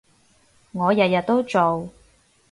[0.71, 1.89] 我日日都做